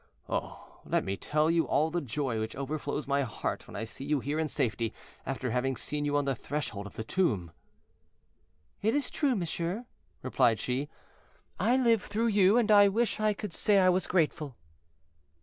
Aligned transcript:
Oh! 0.27 0.79
let 0.83 1.03
me 1.03 1.15
tell 1.15 1.51
you 1.51 1.67
all 1.67 1.91
the 1.91 2.01
joy 2.01 2.39
which 2.39 2.55
overflows 2.55 3.05
my 3.05 3.21
heart 3.21 3.67
when 3.67 3.75
I 3.75 3.83
see 3.83 4.03
you 4.03 4.19
here 4.19 4.39
in 4.39 4.47
safety, 4.47 4.95
after 5.27 5.51
having 5.51 5.75
seen 5.75 6.05
you 6.05 6.17
on 6.17 6.25
the 6.25 6.33
threshold 6.33 6.87
of 6.87 6.95
the 6.95 7.03
tomb." 7.03 7.51
"It 8.81 8.95
is 8.95 9.11
true, 9.11 9.35
monsieur," 9.35 9.85
replied 10.23 10.57
she; 10.59 10.89
"I 11.59 11.77
live 11.77 12.01
through 12.01 12.29
you, 12.29 12.57
and 12.57 12.71
I 12.71 12.87
wish 12.87 13.19
I 13.19 13.33
could 13.33 13.53
say 13.53 13.77
I 13.77 13.89
was 13.89 14.07
grateful." 14.07 14.55